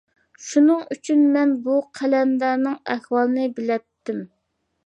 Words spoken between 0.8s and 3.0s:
ئۈچۈن مەن بۇ قەلەندەرنىڭ